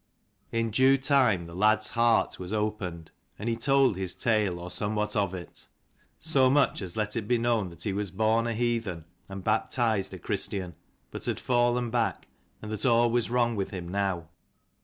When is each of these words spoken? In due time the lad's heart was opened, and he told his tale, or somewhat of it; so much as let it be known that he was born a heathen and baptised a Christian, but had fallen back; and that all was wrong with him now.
In 0.51 0.71
due 0.71 0.97
time 0.97 1.45
the 1.45 1.53
lad's 1.53 1.91
heart 1.91 2.39
was 2.39 2.51
opened, 2.53 3.11
and 3.37 3.47
he 3.47 3.55
told 3.55 3.95
his 3.95 4.15
tale, 4.15 4.57
or 4.59 4.71
somewhat 4.71 5.15
of 5.15 5.35
it; 5.35 5.67
so 6.19 6.49
much 6.49 6.81
as 6.81 6.97
let 6.97 7.15
it 7.15 7.27
be 7.27 7.37
known 7.37 7.69
that 7.69 7.83
he 7.83 7.93
was 7.93 8.09
born 8.09 8.47
a 8.47 8.53
heathen 8.55 9.05
and 9.29 9.43
baptised 9.43 10.15
a 10.15 10.17
Christian, 10.17 10.73
but 11.11 11.25
had 11.27 11.39
fallen 11.39 11.91
back; 11.91 12.27
and 12.63 12.71
that 12.71 12.83
all 12.83 13.11
was 13.11 13.29
wrong 13.29 13.55
with 13.55 13.69
him 13.69 13.87
now. 13.87 14.27